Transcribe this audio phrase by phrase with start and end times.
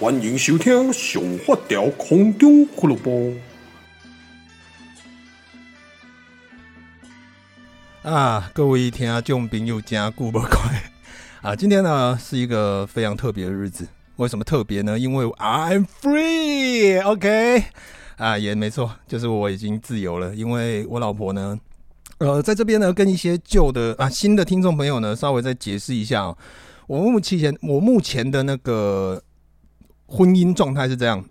[0.00, 3.34] 欢迎收听《上发条空中俱乐部》
[8.08, 10.90] 啊，各位听众朋友，加固不快
[11.42, 11.54] 啊！
[11.54, 13.86] 今天呢是一个非常特别的日子，
[14.16, 14.98] 为什么特别呢？
[14.98, 17.64] 因为 I'm free，OK？
[18.16, 21.60] 啊，也没错，就是我已经自由了，因为我老婆呢，
[22.16, 26.34] 呃，在这边呢，跟一些旧的啊新的听众朋友呢，稍微再解释一下。
[26.86, 29.22] 我目前我目前的那个。
[30.10, 31.24] 婚姻状态是这样，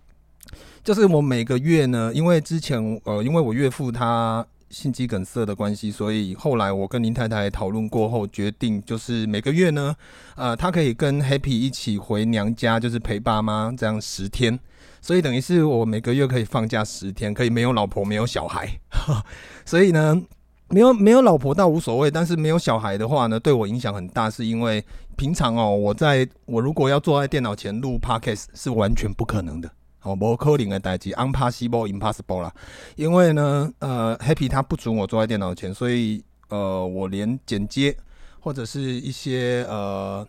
[0.84, 9.94] 就是我每个月呢，因为之前呃，因为我岳父他心肌梗塞的关系，所以后来我跟林太太讨论过后，决定就是每个月呢，
[10.36, 14.58] 呃，他可以跟 Happy 一起回娘家，就是陪爸妈这样十天，
[15.02, 18.80] 所以等于是我每个月可以放假十天，可以没有老婆，没有小孩，
[19.66, 20.24] 所以呢。
[20.70, 24.84] 没有没有老婆倒无所谓，但是没有小孩的话呢，对我影响很大，是因为
[25.16, 29.72] 平常哦，我在我如果要坐在电脑前录 Podcast 是完全不可能的，
[30.04, 32.54] 哦，不可能的代志，impossible impossible 啦。
[32.96, 37.96] 因为呢，呃，Happy 他不准我坐在电脑前，所以呃，我连剪接
[38.40, 40.28] 或者是一些呃，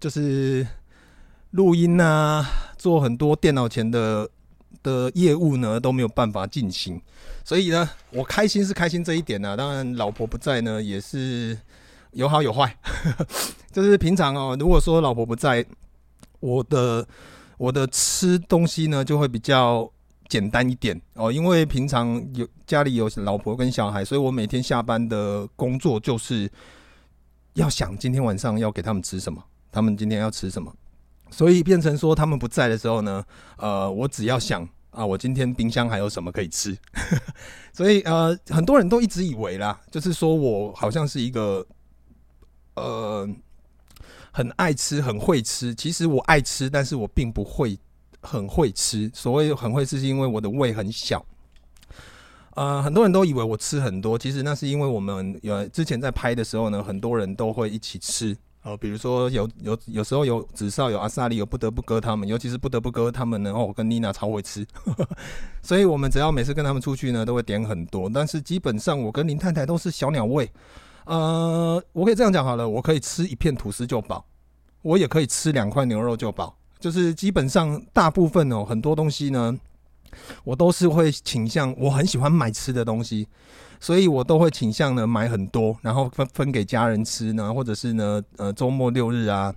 [0.00, 0.66] 就是
[1.50, 2.44] 录音啊，
[2.78, 4.28] 做很多电脑前的。
[4.80, 7.02] 的业务呢都没有办法进行，
[7.48, 9.56] 所以呢，我开心是开心这一点呢、啊。
[9.56, 11.58] 当然，老婆不在呢，也是
[12.10, 12.76] 有好有坏。
[13.72, 15.64] 就是平常哦，如果说老婆不在，
[16.40, 17.08] 我的
[17.56, 19.90] 我的吃东西呢就会比较
[20.28, 26.46] 简单一点哦，因为平常有家里有老婆跟小孩，所以我每天下班的工作就是
[27.54, 29.42] 要想今天晚上要给他们吃什么，
[29.72, 30.70] 他们今天要吃什么。
[31.30, 33.24] 所以变成说他们不在的时候呢，
[33.56, 36.76] 呃，我只要想啊，我今天冰箱还有什么可以吃，
[37.72, 41.64] 所以呃，很多人都一直以为啦，就是说我好像是一个
[42.74, 43.28] 呃
[44.32, 45.74] 很爱吃、很会吃。
[45.74, 47.78] 其实我爱吃，但是我并不会
[48.20, 49.10] 很会吃。
[49.14, 51.24] 所谓很会吃，是因为我的胃很小。
[52.54, 58.36] 呃，很多人都以为我吃很多，其实那是因为我们有之前在拍的时候呢，很多人都会一起吃。
[58.62, 63.52] 哦，比如说有有有时候有子少有阿萨利有不得不割他们，尤其是不得不割他们呢。
[63.52, 64.66] 哦，我跟妮娜超会吃，
[65.62, 68.10] 所以我们只要每次跟他们出去呢，都会点很多。
[68.12, 70.50] 但是基本上我跟林太太都是小鸟胃，
[71.04, 74.24] 呃，我可以这样讲好了，我可以吃一片吐司就饱，
[74.82, 79.58] 我也可以吃两块牛肉就饱，就是基本上大部分哦，很多东西呢，
[80.44, 83.26] 我都是会倾向我很喜欢买吃的东西。
[83.80, 89.54] 所以我都会倾向呢买很多，然后分分给家人吃呢，或者是呢，呃，周末六日啊，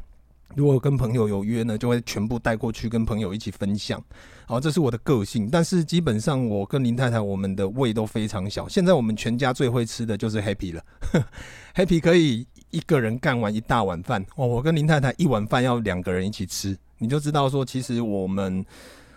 [0.53, 3.99] 如果跟朋友有约呢，就会全部带过去跟朋友一起分享。
[4.45, 5.49] 好，这是我的个性。
[5.49, 8.67] 但是基本上我跟林太太我们的胃都非常小。
[8.67, 10.83] 现在我们全家最会吃的就是 Happy 了，
[11.73, 14.23] Happy 可以一个人干完一大碗饭。
[14.35, 18.63] 哦，我跟林太太一碗饭要两个人一起吃，你就知道说其实我们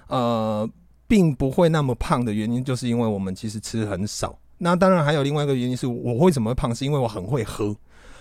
[0.06, 0.66] 呃
[1.06, 4.38] 并不会那么胖的原因，就是因为我们其实吃很少。
[4.59, 7.76] 那当然还有另外一个原因是我为什么会胖，是因为我很会喝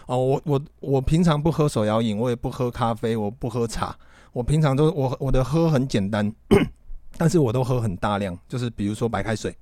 [0.08, 0.18] 哦。
[0.18, 3.96] 我我我平常不喝手摇饮，我也不喝咖啡，我不喝茶。
[4.32, 6.34] 我平常都我我的喝很简单，
[7.18, 9.56] 但是我都喝很大量，就是比如说白开水、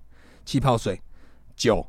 [0.45, 0.99] 气泡水、
[1.55, 1.85] 酒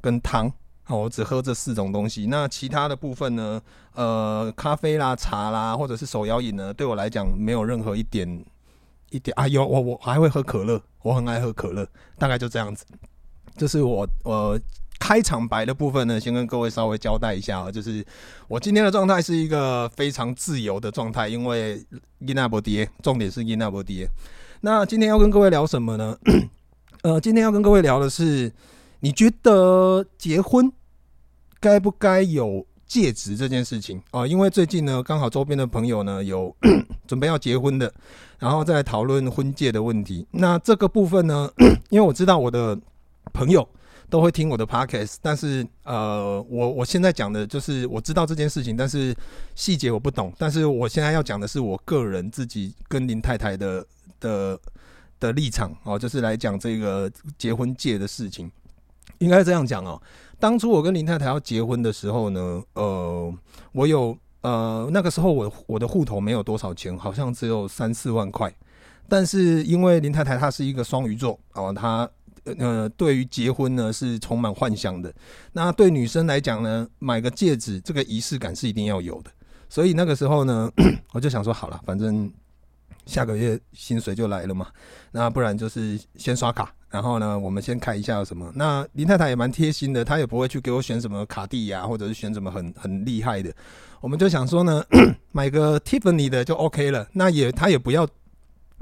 [0.00, 0.52] 跟汤。
[0.88, 2.26] 哦，我只喝这四种东西。
[2.26, 3.58] 那其他的部分呢？
[3.94, 8.44] 呃，咖啡啦、茶啦，或者是手摇饮呢，对我来讲没有任何一点
[9.14, 9.46] 一点啊。
[9.48, 11.86] 有我我还会喝可乐，我很爱喝可乐，
[12.18, 12.84] 大概就这样子。
[13.56, 14.58] 就是我我
[14.98, 18.04] 开场白的部分呢，先跟各位稍微交代一下啊，就是
[18.48, 21.84] 我今天的状态是一个非常自由的状态，因为
[22.18, 24.08] 因那不跌，重点是因那不跌。
[24.60, 26.18] 那今天要跟各位聊什么呢？
[27.02, 28.50] 呃，今天要跟各位聊的是，
[29.00, 30.72] 你觉得结婚
[31.60, 34.26] 该不该有戒指这件事情啊？
[34.26, 36.54] 因为最近呢，刚好周边的朋友呢有
[37.06, 37.92] 准备要结婚的，
[38.38, 40.26] 然后再讨论婚戒的问题。
[40.30, 41.50] 那这个部分呢，
[41.90, 42.78] 因为我知道我的。
[43.32, 43.66] 朋友
[44.08, 49.16] 都会听我的 podcast，但是呃，我我现在讲的就是我知道这件事情，但是
[49.56, 50.32] 细节我不懂。
[50.38, 53.84] 但是我现在要讲的是我个人自己跟林太太的
[54.20, 54.60] 的
[55.18, 58.48] 的立场哦，就是来讲这个结婚戒的事情。
[59.18, 60.00] 应该这样讲哦，
[60.38, 63.34] 当初我跟林太太要结婚的时候呢，呃，
[63.72, 68.54] 我有呃，那个时候我我的户头没有多少钱，好像只有三四万块。
[69.08, 72.06] 但是因为林太太她是一个双鱼座哦，她
[72.58, 75.10] 呃对于结婚呢是充满幻想的。
[75.52, 79.30] 那对女生来讲呢，买个戒指这个仪式感是一定要有的。
[79.70, 80.70] 所以那个时候呢，
[81.12, 82.30] 我就想说好了，反正
[83.06, 84.66] 下个月薪水就来了嘛，
[85.10, 88.52] 那不然就是先刷卡，然后呢，我们先看一下有什么。
[88.54, 93.52] 那林太太也蛮贴心的，她也不会去给我选什么卡地亚，或者是选什么很很厉害的。
[94.00, 94.84] 我们就想说呢，
[95.32, 97.08] 买个 Tiffany 的就 OK 了。
[97.12, 98.06] 那也她也不要。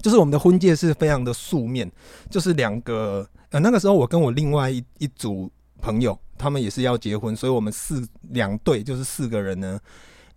[0.03, 1.91] 就是我们的婚戒是非常的素面，
[2.29, 5.51] 就是两个呃，那个时候我跟我另外一一组
[5.81, 9.81] 朋友，他们也是要结婚，所以我们四两对就是四个人呢，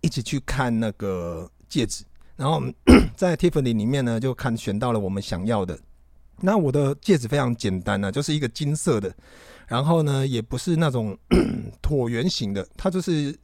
[0.00, 2.04] 一起去看那个戒指，
[2.36, 2.72] 然后我们
[3.14, 5.78] 在 Tiffany 里面呢就看选到了我们想要的。
[6.40, 9.14] 那我的戒指非常简单呢，就是一个金色的，
[9.66, 11.16] 然后呢也不是那种
[11.82, 13.36] 椭圆形的，它就是。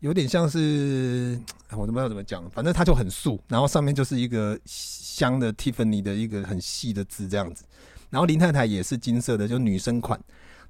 [0.00, 1.36] 有点像是，
[1.72, 7.64] 我都不知道怎么讲，反正它就很素，然后上面就是一个镶的 Tiffany 的一个很细的字这样子，
[8.08, 10.16] 然后林太太也是金色的，就女生款，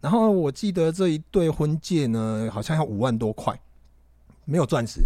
[0.00, 3.54] 然后我记得这一对婚戒呢，好像要五万多块，
[4.46, 5.02] 没有钻石，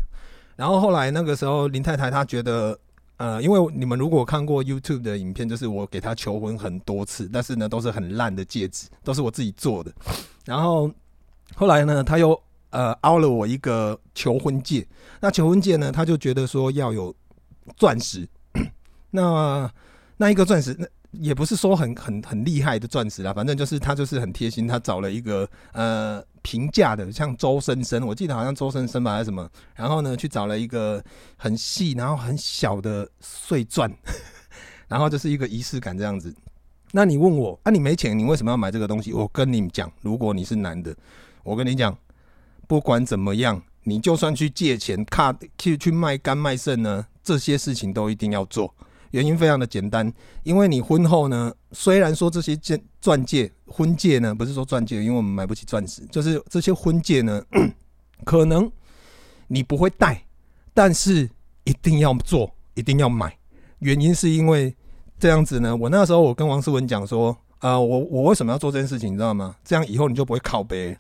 [0.55, 2.79] 然后后来那个时候林太太她觉得，
[3.23, 9.93] 呃，因为你们如果看过 YouTube 的影片，就是我给他求婚很多次，但是呢都是很烂的戒指，都是我自己做的，
[10.45, 10.91] 然后
[11.55, 12.41] 后来呢他又。
[12.75, 14.89] 呃，凹了我一个求婚戒。
[15.21, 17.15] 那求婚戒呢，他就觉得说要有
[17.77, 18.27] 钻石。
[19.13, 19.71] 那
[20.17, 29.49] 那一个钻石，那也不是说很很很厉害的钻石啦，反正就是他就是很贴心，他找了一个呃平价的，像周生生，我记得好像周生生吧还是什么。
[29.75, 31.03] 然后呢，去找了一个
[31.37, 33.91] 很细然后很小的碎钻，
[34.89, 36.35] 然后就是一个仪式感这样子。
[36.91, 39.13] 那你问我啊，你没钱，你为什么要买这个东西？
[39.13, 40.95] 我跟你们讲，如果你是男的，
[41.43, 41.97] 我跟你讲。
[42.69, 48.73] 不管怎么样，你就算去借钱、卡去去卖肝卖肾呢，这些事情都一定要做。
[49.13, 50.13] 原因非常的简单，
[50.43, 57.43] 因为你婚后呢，虽然说这些戒钻戒、婚戒呢，不是说钻戒，因为我们买不起钻石，就是这些婚戒呢，
[58.25, 58.71] 可能
[59.47, 60.25] 你不会戴，
[60.75, 61.31] 但是
[61.65, 63.39] 一定要做，一定要买。
[63.79, 64.75] 原因是因为
[65.19, 69.55] 这样子呢，我那时候我跟王思文讲说，啊、我我为什么要做这件事情，你知道吗？
[69.65, 70.97] 这样以后你就不会靠背。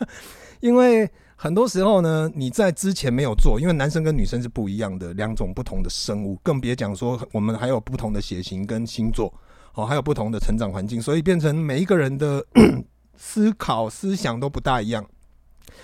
[0.60, 1.08] 因为
[1.42, 9.32] 很多时候呢，你在之前没有做，因为男生跟女生是不一样的两种不同的生物，更别讲说我们还有不同的血型跟星座，
[9.72, 12.44] 哦，还有不同的成长环境，所以变成每一个人的
[13.16, 15.02] 思考思想都不大一样。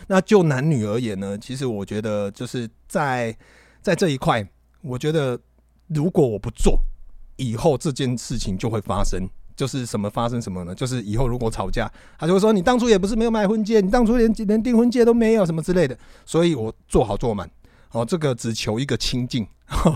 [0.09, 3.35] 那就男女而言呢，其实我觉得就是在
[3.81, 4.47] 在这一块，
[4.83, 5.41] 我觉得
[5.87, 6.79] 如果我不做，
[7.37, 9.27] 以后这件事情就会发生。
[9.57, 10.75] 就是什么发生什么呢？
[10.75, 15.97] 就是以后如果吵架，他就会说你当初也不是没有买婚戒，你当初连连订婚戒都没有什么之类的。
[16.27, 17.51] 所以我做好做满，
[17.93, 19.47] 哦，这个只求一个清静。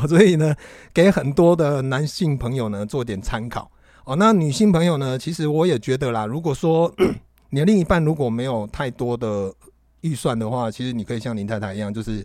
[0.09, 0.55] 所以呢，
[0.95, 3.71] 给很多的男性朋友呢做点参考。
[4.05, 6.93] 哦，那女性朋友呢，其实我也觉得啦，如果说
[7.51, 9.55] 你的另一半如果没有太多的
[10.01, 12.25] 预算的话，其实你可以像林太太一样，就是。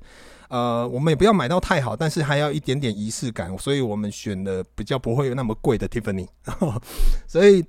[0.56, 6.30] 呃，我们也不要买到太好，但是还要一点点仪式感，所以我们选的比较不会有那么贵的 Tiffany。
[7.28, 7.62] 所以，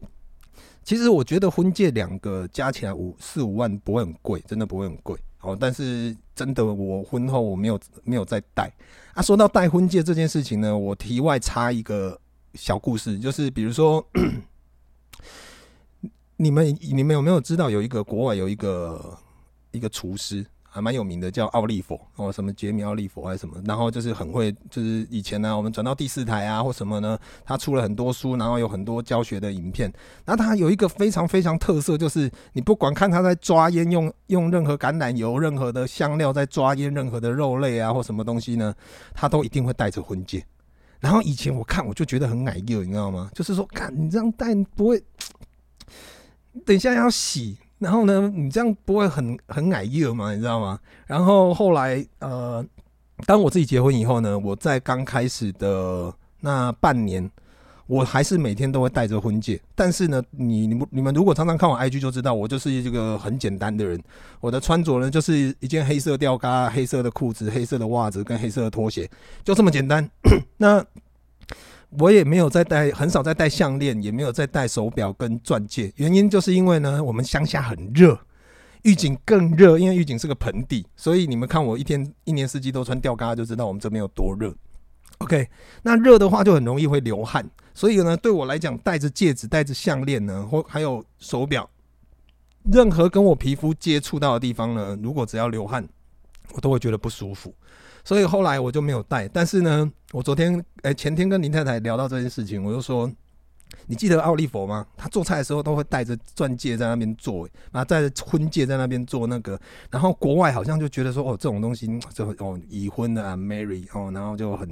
[0.84, 5.18] 其实我觉得婚戒两个加起来五四五万不会很贵，真的不会很贵。
[5.40, 8.72] 哦，但是真的我婚后我没有没有再戴。
[9.14, 12.16] 啊，说到戴婚戒这件事情呢，我题外插一个
[12.54, 14.06] 小故事，就是比如说，
[16.38, 19.18] 你们你们有没有知道有一个国外有一个
[19.72, 20.46] 一个厨师？
[20.76, 29.90] 还蛮有名的，叫奥利佛哦，什么杰米奥利佛还是什么，然后就是很会，就是以前呢、我们转到第四台啊或什么呢，他出了很多书，然后有很多教学的影片。
[30.26, 38.74] 那他有一个非常非常特色，就是你不管看他在抓烟，用用任何橄榄油、任何的香料在抓烟任何的肉类啊或什么东西呢，
[39.14, 40.44] 他都一定会戴着婚戒。
[41.00, 43.30] 然后以前我看我就觉得很矮幼，你知道吗？
[43.32, 45.02] 就是说，看你这样戴不会，
[46.66, 47.56] 等一下要洗。
[47.78, 50.32] 然后呢，你这样不会很很矮热吗？
[50.32, 50.78] 你知道吗？
[51.06, 52.64] 然后后来，呃，
[53.26, 57.30] 当我自己结婚以后呢，我在刚开始的那半年，
[57.86, 59.60] 我还是每天都会戴着婚戒。
[59.74, 64.02] 但是呢，你你们你们如果常常看我 IG 就知道，我就是一个很简单的人。
[64.40, 69.10] 我的穿着呢，就是一件黑色吊嘎、黑色的裤子、黑色的袜子跟黑色的拖鞋，
[69.44, 70.08] 就这么简单。
[70.56, 70.84] 那。
[71.98, 75.92] 我也没有再戴，很少再戴项链，也没有再戴手表跟钻戒。
[75.96, 78.18] 原因就是因为呢，我们乡下很热，
[78.82, 84.54] 玉井更热，因为玉井是个盆地，所以你们看我一天一年四季都穿吊嘎，就知道我们这边有多热。
[85.18, 85.48] OK，
[85.82, 91.68] 那热的话就很容易会流汗，所以呢，对我来讲，戴着戒指、戴着项链呢，或还有手表，
[92.70, 95.88] 任何跟我皮肤接触到的地方呢，如果只要流汗，
[96.52, 97.54] 我都会觉得不舒服。
[98.06, 99.26] 所以后来我就没有戴。
[99.26, 103.10] 但是呢，我昨天哎、欸、前天跟林太太聊到这件事情，我就说。
[103.88, 104.86] 你记得奥利佛吗？
[104.96, 109.58] 他做菜的时候都会带着钻戒在那边做，然后带着婚戒在那边做那个。
[109.90, 114.68] 然后国外好像就觉得说，哦，这种东西就哦已婚的啊，marry 哦，然后就很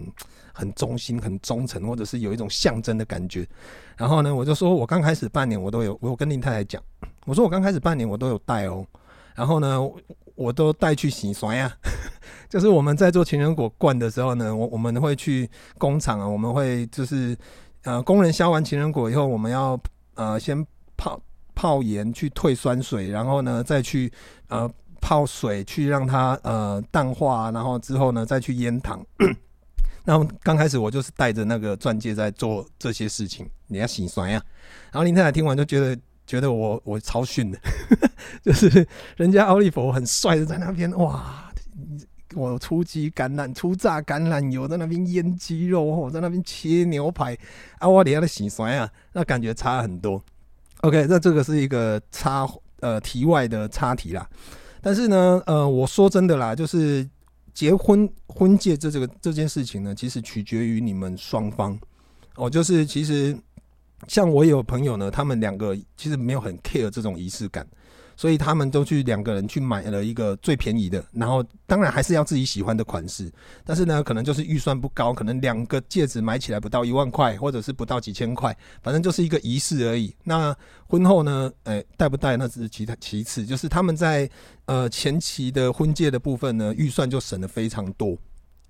[0.53, 3.47] 很忠心、很忠诚，或者是有一种象征的感觉。
[3.97, 6.81] 然后呢，我就说我刚开始半年我都有，我有跟林太太讲，
[7.27, 8.87] 我说我刚开始半年我都有戴哦。
[9.35, 9.81] 然后呢，
[10.37, 11.77] 我都带去洗刷呀，
[12.49, 17.37] 就是我们在做情人果罐的时候呢，我我们会去工厂啊，我们会就是。
[17.87, 19.79] 呃，工人削完情人果以后，我们要
[20.15, 20.67] 呃先
[20.97, 21.21] 泡
[21.55, 24.11] 泡盐去退酸水，然后呢再去
[24.49, 24.67] 呃
[25.03, 29.05] 泡水去让它呃淡化，然后之后呢再去腌糖。
[30.03, 34.43] 然后刚开始我就是带着那个钻戒在做这些事情，你要洗酸呀。
[34.91, 35.95] 然后林太太听完就觉得
[36.27, 37.59] 觉得我我超逊的，
[38.43, 38.89] 就是
[39.19, 41.44] 人家奥利佛很帅的在那边哇。
[42.35, 47.37] 我初级橄榄、初榨橄榄油在那边腌鸡肉，我在那边切牛排，
[47.79, 50.23] 啊，我底下的洗酸啊，那感觉差很多。
[50.81, 52.47] OK，那这个是一个插
[52.81, 54.29] 呃题外的插题啦。
[54.81, 57.09] 但是呢，呃，我说真的啦，就是
[57.55, 61.79] 结婚婚戒这这个这件事情呢，其实取决于你们双方。
[62.37, 63.35] 哦，就是其实
[64.09, 67.67] 像我有朋友呢，他们两个其实没有很 care 这种仪式感。
[68.17, 73.31] 所以他们都去两个人去买了一个最便宜的，然后当然还是要自己喜欢的款式，
[73.65, 80.15] 但是呢，可能就是预算不高，可能两个戒指买起来不到一万块，或者是不到几千块，反正就是一个仪式而已。
[80.25, 80.57] 那
[80.87, 84.29] 婚后呢，哎，戴不戴那只是其他其次，就是他们在
[84.67, 88.17] 呃前期的婚戒的部分呢，预算就省了非常多。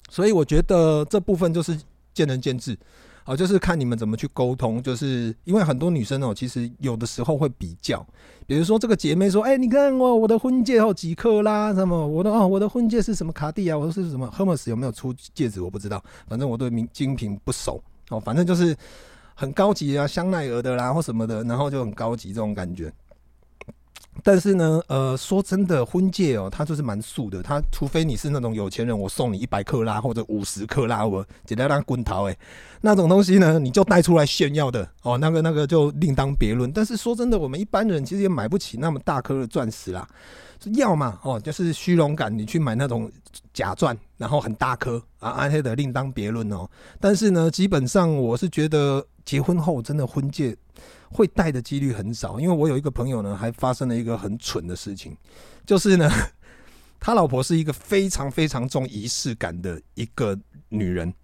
[0.09, 1.79] 所以我觉得这部分就是
[2.13, 2.79] 见仁见智。
[3.25, 8.07] 哦，就是看你们怎么去沟通，就是因为很多女生哦，其实有的时候会比较，
[8.47, 18.77] 比如说这个姐妹说，哎、你看我我的婚戒好几克拉，什么我的哦，我的婚戒是什么卡地亚，我说是什么 Hermes 有没有出戒指，我不知道，反正我对名精品不熟哦，反正就是
[19.35, 22.93] 很高级啊，香奈儿的啦或什么的，然后就很高级这种感觉。
[24.23, 27.43] 但是呢，呃，说真的，婚戒哦，它就是蛮素的。
[27.43, 32.39] 它除非你是那种有钱人，我送你一百克拉或者五十克拉，我简单让滚桃诶，
[32.81, 36.71] 那种东西呢，你就带出来炫耀的哦，那个那个就另当别论。
[36.73, 40.09] 但是说真的，我们一般人其实也买不起那么大颗的钻石啦。
[40.77, 43.11] 要嘛哦，就是虚荣感，你去买那种
[43.53, 46.69] 假钻，然后很大颗啊，暗黑的另当别论哦。
[47.01, 50.57] 但是呢，基本上我是觉得结婚后真的婚戒。
[51.11, 55.17] 会戴的几率很少，因为我有一个朋友呢，还发生了一个很蠢的事情，
[55.65, 56.11] 就是呢，
[56.99, 60.37] 他老婆是一个非常非常重仪式感的一个
[60.71, 61.15] 女人，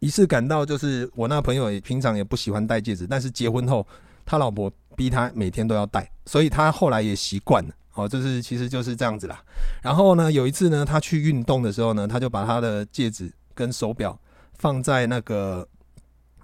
[0.00, 3.86] 仪式感到就是我那朋友也平常也不喜欢戴戒指，但是结婚后
[4.26, 7.74] 他老婆逼他每天都要戴，所以他后来也习惯了。
[7.94, 9.42] 哦，就是其实就是这样子啦。
[9.82, 14.18] 然后呢，有一次呢，他去运动的时候呢，他就把他的戒指跟手表
[14.58, 15.66] 放在那个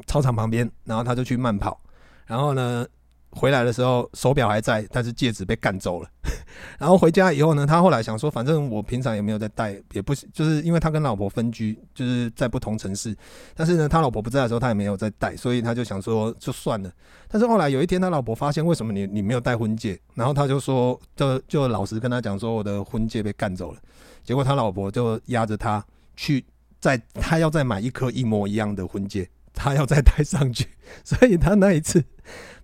[0.06, 1.80] 操场旁边，然后他就去慢跑。
[2.26, 2.86] 然后呢，
[3.32, 6.08] 回来的时候手表还在，但是戒指被干走了。
[6.78, 13.16] 然后回家以后呢，他后来想说，反正我平常也没有在戴，也不就是因为他跟老婆分居，就是在不同城市。
[13.54, 16.90] 但是呢，他老婆不在的时候，他也没有在戴，所以他就想说就算了。
[17.28, 23.78] 但是后来有一天，他老婆发现为什么你你没有戴婚戒，然后他就说，就就老实跟他讲说，我的婚戒被干走了。
[24.24, 25.84] 结果他老婆就压着他
[26.16, 26.44] 去，
[26.80, 29.28] 再他要再买一颗一模一样的婚戒。
[29.62, 30.66] 他要再戴上去，
[31.04, 32.02] 所以他那一次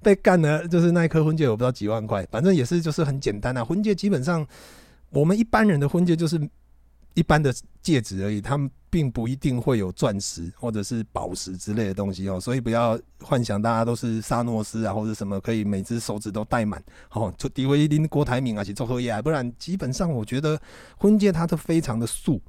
[0.00, 3.62] 被干了，就是那一颗婚戒，我不知道几万块，反正也是就是很简单啊。
[3.62, 4.46] 婚戒基本上，
[5.10, 6.40] 我们一般人的婚戒就是
[7.12, 12.40] 一般的戒指而已，他们并不一定会有钻石或者是宝石之类的东西哦。
[12.40, 20.58] 所以不要幻想大家都是萨诺斯啊或者什么可以每只手指都戴满哦，就迪威林郭台铭啊去做合业，不然基本上我觉得
[20.96, 22.40] 婚戒它都非常的素，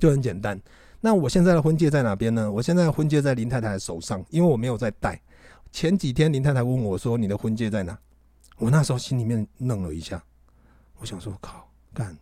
[0.00, 0.60] 就很简单。
[1.06, 2.50] 那我现在的婚戒在哪边呢？
[2.50, 5.16] 我现在的婚戒在林太太的手上，因为我没有在戴。
[5.70, 7.96] 前几天林太太问我说：“你的婚戒在哪？”
[8.58, 10.20] 我那时候心里面愣了一下，
[10.98, 12.18] 我想说：“靠，干，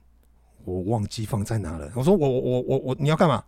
[0.67, 3.43] 我忘记放在哪了。”我说：“我我我我我，你要干嘛？”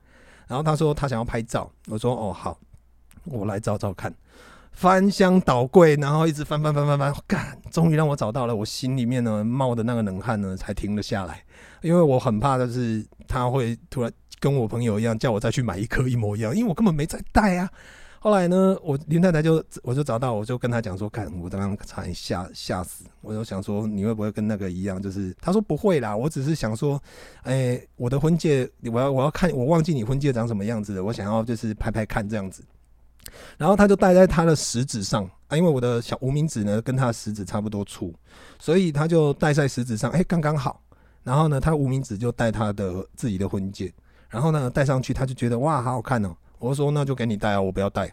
[0.48, 2.58] 然后他说：“他想要拍照。”我说：“哦，好，
[3.24, 4.10] 我来找找看。”
[4.76, 8.54] 翻箱倒柜，然后一直翻翻翻翻翻，干，终于让我找到了。
[8.54, 11.42] 我心里面呢冒的那个冷汗呢才停了下来，
[11.80, 14.12] 因为我很怕的是他会突然。
[14.38, 17.68] 跟我朋友一样，叫我再去买一颗一模一样，因为我根本没在戴啊。
[18.20, 25.00] 后来呢，我林太太就我就找到，我就跟他讲说，看我刚刚差点吓吓死，我就想说你会不会跟那个一样？
[25.00, 27.02] 就是他说不会啦，我只是想说，
[27.44, 32.62] 哎、我的婚戒，我要我要看，我忘记你婚戒长什么样子了，我想要就是拍拍看这样子。
[33.56, 38.14] 然后他就戴在他的食指上啊，因为我的小无名指呢跟他的食指差不多粗，
[38.58, 40.82] 所以他就戴在食指上，哎、刚刚好。
[41.22, 43.92] 然后呢，他无名指就戴他的自己的婚戒。
[44.28, 46.36] 然后呢，戴上去他就觉得哇，好好看哦。
[46.58, 48.12] 我说那就给你戴啊，我不要戴。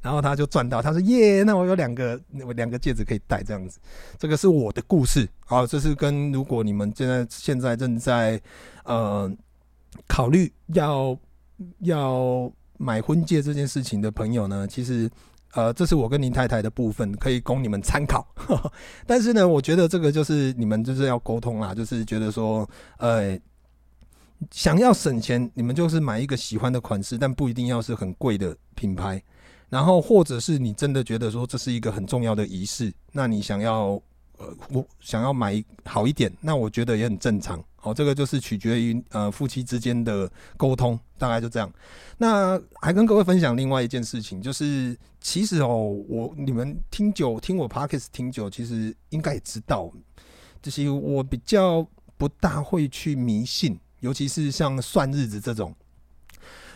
[0.00, 3.80] 然后他就赚到，他说耶，那我有两个，我两个戒指可以戴这样子。
[4.18, 8.40] 这个是我的故事啊，这是跟如果你们现在现在正在
[8.84, 9.30] 呃
[10.06, 11.18] 考虑要
[11.80, 15.10] 要买婚戒这件事情的朋友呢，其实
[15.52, 18.26] 呃这是我跟林太太的部分，可以供你们参考。
[19.06, 22.68] 但是呢，我觉得这个就是你们就是要沟通啦，就是觉得说
[22.98, 23.38] 呃。
[24.50, 29.20] 想要省钱，你们就是买一个喜欢的款式，但不一定要是很贵的品牌。
[29.70, 33.98] 然后，或者是你真的觉得说这是一个很重要的仪式，那你想要
[34.36, 37.64] 呃，我想要买好一点，那我觉得也很正常。
[37.86, 41.72] 哦，这个就是取决于呃夫妻之间的沟通，大概就这样。
[42.18, 49.88] 那还跟各位分享另外一件事情，就是其实哦，我你们听久听我 Podcast 听久，其实应该也知道，
[50.60, 53.78] 就是我比较不大会去迷信。
[54.00, 55.74] 尤其是像算日子这种，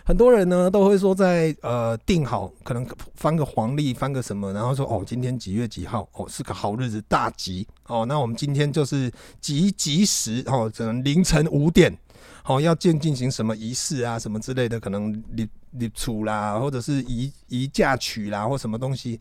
[0.04, 8.04] 很多人呢都会说在呃定好，可能翻个黄历，翻个什么，然后说哦，今天几月几号哦，是个好日子，大吉哦。
[8.07, 11.97] 那我们今天就是吉吉时哦，可能凌晨五点
[12.45, 19.21] 哦，要进进行什么仪式啊，什么之类的，可能立立储啦，或者是移移嫁娶啦，或什么东西。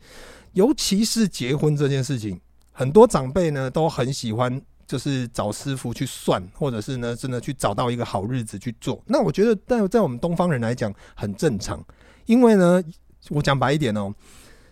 [0.54, 2.40] 尤其是结婚这件事情，
[2.72, 4.62] 很多长辈呢都很喜欢。
[4.90, 9.00] 就是找师傅去算，或者是呢，真的去找到一个好日子去做。
[9.06, 11.80] 那我觉得，在在我们东方人来讲，很正常。
[12.26, 12.84] 因为呢，
[13.30, 14.12] 我讲白一点哦，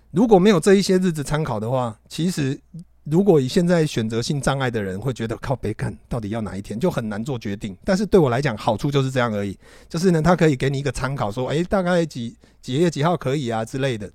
[0.09, 2.59] 如果没有这一些日子参考的话，其实
[3.03, 7.77] 如果以现在选择性障碍的人会觉得靠北看到底要哪一天，就很难做决定。
[7.85, 9.55] 但是对我来讲，好处就是这样而已。
[9.87, 14.11] 就是呢，他可以给你一个参考，说，诶，大概几几月几号可以啊之类的。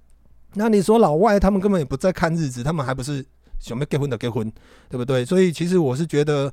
[0.55, 3.25] 那你说老外他们根本也不在看日子，他们还不是。
[3.63, 4.53] 想要结婚的结婚，
[4.91, 5.25] 对不对？
[5.25, 6.53] 所以其实我是觉得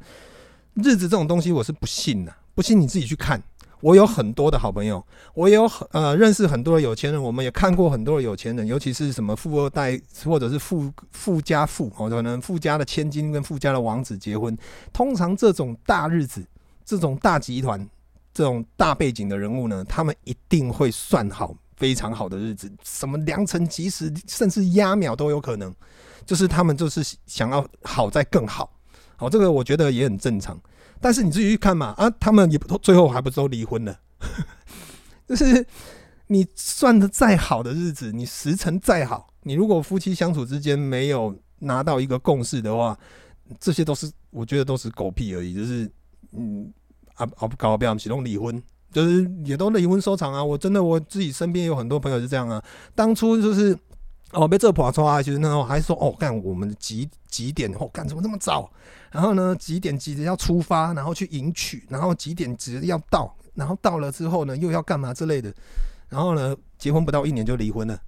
[0.76, 2.34] 日子这种东西，我是不信的。
[2.54, 3.42] 不信你自己去看。
[3.82, 5.02] 我有很多的好朋友，
[5.34, 14.58] 我有很呃认识很多的有钱人，我们也看过很多的有钱人，尤其是什么富二代或者是富富家富哦，可能富家的千金跟富家的王子结婚。
[14.92, 16.46] 通常这种大日子、
[16.84, 17.90] 这种大集团、
[18.34, 25.74] 这种大背景的人物呢，他们一定会算好非常好的日子，什么良辰吉时，甚至压秒都有可能。
[26.26, 28.72] 就是他们就是想要好再更好，
[29.16, 30.60] 好，这个我觉得也很正常。
[31.02, 34.00] 但是你自己去看嘛，啊，他们也不最后还不是都离婚了？
[35.28, 35.66] 就是
[36.28, 42.96] 你算的再好的日子，你时辰再好，你如果夫妻相处之间没有拿到一个共识的话，
[43.60, 45.56] 这些都是我觉得都是狗屁而已。
[45.56, 45.90] 就是
[46.34, 46.72] 嗯
[47.16, 50.44] 啊啊不搞不要启动离婚，就是也都离婚收场啊。
[50.44, 52.64] 我真的我自己身边有很多朋友是这样啊，
[52.96, 53.78] 当初就是。
[54.32, 57.68] 哦，被这跑出来，其实那时候还说哦，干我们几几点？
[57.80, 58.72] 哦，干怎么那么早？
[59.10, 65.52] 然后呢，几点几点要出发，然后去迎娶，然后几点几要到，然后到了之后呢，又要干嘛之类的。
[66.10, 68.00] 然后呢，结婚不到一年就离婚了。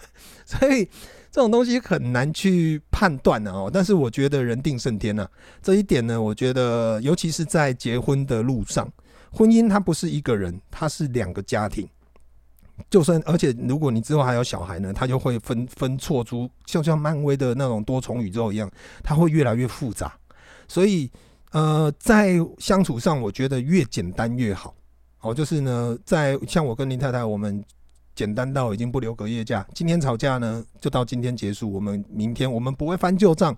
[0.46, 0.86] 所以
[1.30, 3.70] 这种东西很难去判断的哦。
[3.70, 5.28] 但是我觉得人定胜天呐，
[5.62, 8.90] 这一点呢，我觉得尤其是在结婚的路上，
[9.36, 11.86] 婚姻它不是一个人，它是两个家庭。
[12.90, 18.70] 就算，而且如果你之后还有小孩呢，他就会分分错出，就像漫威的那种多重宇宙一样，
[19.02, 20.12] 它会越来越复杂。
[20.68, 21.10] 所以，
[21.52, 24.74] 呃，在相处上，我觉得越简单越好。
[25.20, 27.64] 哦，就是呢，在像我跟林太太，我们
[28.14, 29.66] 简单到已经不留隔夜架。
[29.74, 31.72] 今天吵架呢，就到今天结束。
[31.72, 33.56] 我们明天我们不会翻旧账。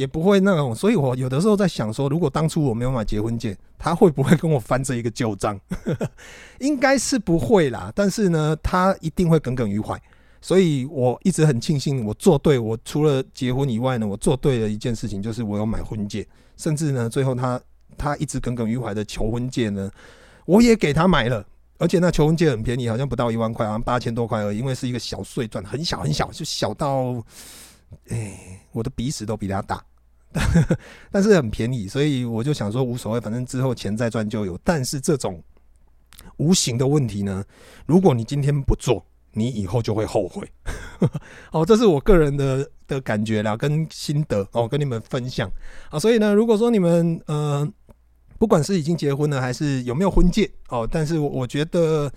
[0.00, 5.60] 也不会那种，所以我有的时候在想说，如果当初我没有买结婚戒，他会不会跟我翻这一个旧账？
[6.58, 10.00] 应该是不会啦，但是呢，他一定会耿耿于怀。
[10.40, 12.58] 所以我一直很庆幸，我做对。
[12.58, 16.26] 我除了结婚以外呢，我做对了一件事情，就是我有买婚戒。
[16.56, 17.60] 甚至呢，最后他
[17.98, 19.90] 他一直耿耿于怀的求婚戒呢，
[20.46, 21.44] 我也给他买了。
[21.76, 24.56] 而且那求婚戒很便宜，好像不到一万块，好像八千多块而已。
[24.56, 27.22] 因为是一个小碎钻，很小很小，就小到。
[28.08, 29.82] 哎，我的鼻屎都比他大，
[31.10, 34.58] 但是很便宜，所以我就想说无所谓，反正之后钱再赚就有。
[34.62, 35.42] 但是这种
[36.36, 37.44] 无形的问题呢，
[37.86, 40.48] 如果你今天不做，你以后就会后悔。
[41.52, 45.50] 哦，这是我个人的的感觉啦，跟心得哦，跟你们分享
[45.90, 45.98] 啊。
[45.98, 47.68] 所以呢，如果说你们呃，
[48.38, 52.12] 不管是已经结婚了，还是有没有婚戒哦，但是我觉得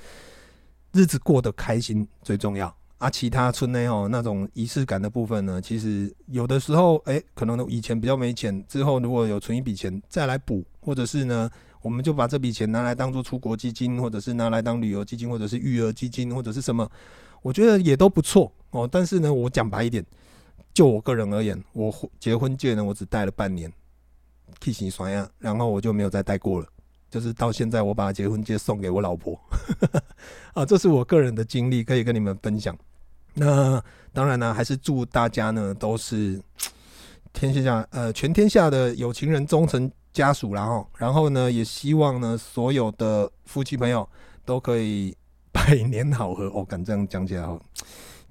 [0.91, 2.75] 日子过得开心最重要。
[3.03, 11.49] 啊，其他村内哦，那种仪式感的部分呢，其实有的时候，哎、可能以前比较没钱，之后如果有存一笔钱再来补，或者是呢，
[11.81, 16.89] 我们就把这笔钱拿来当做出国基金，或者是拿来当旅游基金，或者是育儿基金，或者是什么，
[17.41, 18.87] 我觉得也都不错哦。
[18.89, 20.01] 但是呢，我讲白一点，
[20.73, 23.69] 就我个人而言，我结婚戒呢，我只戴了半年，
[24.61, 26.65] 剃洗刷牙，然后我就没有再戴过了。
[27.11, 29.37] 就是到现在我把结婚戒送给我老婆，
[30.55, 32.75] 啊，这是我个人的经历，可以跟你们分享。
[33.33, 36.41] 那当然呢，还是祝大家呢都是
[37.31, 44.07] 天下呃全天下的有情人终成家属，然后然后呢也希望呢所有的夫妻朋友
[44.45, 45.15] 都可以
[45.51, 46.45] 百年好合。
[46.53, 47.59] 哦，敢这样讲起来哦。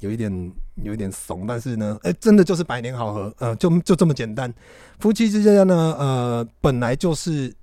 [0.01, 4.53] 有一点有一点怂，但是呢，哎、真的就是百年好合，呃，就就这么简单。
[4.99, 7.55] 夫妻之间呢，呃，本来就是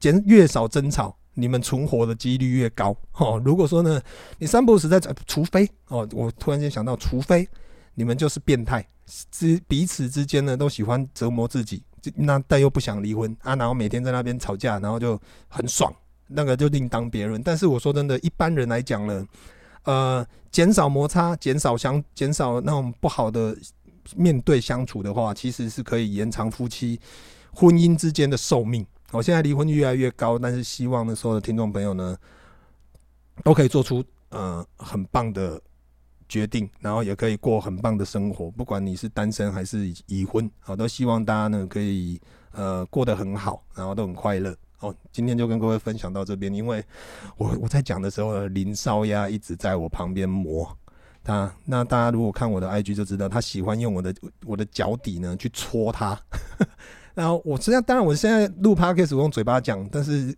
[0.00, 2.96] 减越少争吵，你们存活的几率越高。
[3.14, 4.00] 哦，如果说呢，
[4.38, 7.48] 你三不五时在，除非哦，我突然间想到，除非
[7.94, 8.86] 你们就是变态，
[9.30, 11.82] 之彼此之间呢都喜欢折磨自己，
[12.14, 15.92] 那但又不想离婚啊，然后每天在那边吵架，然后就很爽，
[16.28, 17.42] 那个就另当别论。
[17.42, 19.26] 但是我说真的，一般人来讲呢。
[19.84, 23.54] 呃，减少摩擦，减少相，减少那种不好的
[24.16, 26.98] 面对相处的话，其实是可以延长夫妻
[27.52, 28.86] 婚姻之间的寿命。
[29.14, 32.16] 我现在离婚率越来越高，但是希望呢，所有的听众朋友呢，
[33.44, 35.60] 都可以做出呃很棒的
[36.28, 38.50] 决定，然后也可以过很棒的生活。
[38.50, 44.52] 不管你是单身还是已婚，好，都希望大家呢可以呃过得很好，然后都很快乐。
[44.80, 46.84] 哦，今天就跟各位分享到这边，因为
[47.36, 50.76] 我我在讲的时候，林少鸭一直在我旁边磨
[51.22, 51.54] 他。
[51.64, 54.12] 那大家如果看我的 IG 就知道，他喜欢用我的
[54.44, 56.20] 我的脚底呢去戳他。
[57.14, 60.36] 然后我实际上，当然我现在录 Podcast 我用嘴巴讲，但是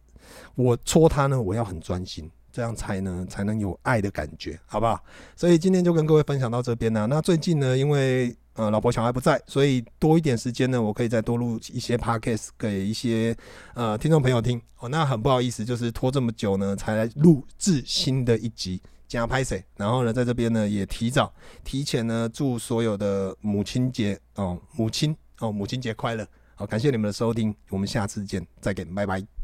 [0.54, 5.02] 我戳他呢，我要很专心，这样才能才能有爱的感觉，好不好？
[5.34, 7.06] 所以今天就跟各位分享到这边呢。
[7.08, 13.36] 那最近呢，因为呃，老婆小孩不在，所以多一点时间呢，我可以再多录一些 podcast 给一些
[13.74, 14.58] 呃听众朋友听。
[14.78, 19.60] 哦，那很不好意思，就是拖这么久呢，才来录制新的一集加拍摄。
[19.76, 21.30] 然后呢，在这边呢也提早
[21.64, 26.26] 提前呢祝所有的母亲节哦，母亲哦，母亲节快乐！
[26.58, 29.35] 好，感谢你们的收听，我们下次见，再见，拜拜。